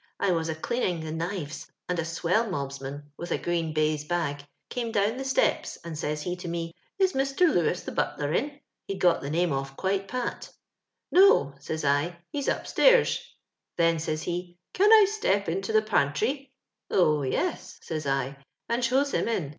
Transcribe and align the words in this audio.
I 0.19 0.31
was 0.31 0.49
a 0.49 0.55
ftleantng 0.55 1.03
the 1.03 1.11
kniTes, 1.11 1.69
and 1.87 1.99
a 1.99 2.01
twellmohaman, 2.01 3.03
with 3.17 3.31
a 3.31 3.37
green>haiae 3.37 4.09
hag, 4.09 4.43
oome 4.71 4.91
down 4.91 5.17
the 5.17 5.23
stepe, 5.23 5.77
and 5.83 5.95
says 5.95 6.23
he 6.23 6.35
to 6.37 6.47
me, 6.47 6.73
* 6.85 6.97
Is 6.97 7.13
Mr. 7.13 7.41
Lewis, 7.41 7.83
the 7.83 7.91
hatler, 7.91 8.33
in?— 8.35 8.61
he'd 8.87 8.95
got 8.99 9.21
tiie 9.21 9.29
name 9.29 9.53
off 9.53 9.77
qiike 9.77 10.07
pat 10.07 10.51
* 10.81 11.11
No,' 11.11 11.53
says 11.59 11.85
I, 11.85 12.17
'he's 12.31 12.49
up 12.49 12.65
stairs;' 12.65 13.19
then 13.77 13.99
says 13.99 14.23
he, 14.23 14.57
*Can 14.73 14.91
i 14.91 15.05
step 15.07 15.47
into 15.47 15.71
the 15.71 15.83
pan 15.83 16.13
trwf' 16.13 16.49
Oh, 16.89 17.21
yes,* 17.21 17.77
says 17.83 18.07
I, 18.07 18.37
and 18.67 18.83
shows 18.83 19.11
him 19.11 19.27
in. 19.27 19.49